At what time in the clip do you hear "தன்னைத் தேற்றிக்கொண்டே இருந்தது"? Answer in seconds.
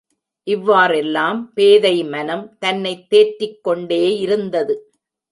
2.59-4.75